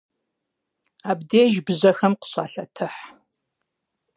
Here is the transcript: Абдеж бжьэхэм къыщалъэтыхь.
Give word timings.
Абдеж 1.09 1.53
бжьэхэм 1.65 2.13
къыщалъэтыхь. 2.19 2.99